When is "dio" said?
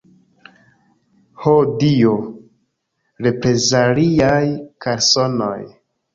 1.83-2.13